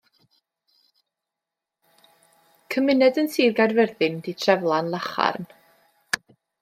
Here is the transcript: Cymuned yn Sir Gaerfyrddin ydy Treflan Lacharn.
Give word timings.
Cymuned 2.75 3.19
yn 3.25 3.29
Sir 3.35 3.53
Gaerfyrddin 3.61 4.17
ydy 4.25 4.35
Treflan 4.45 4.91
Lacharn. 4.95 5.47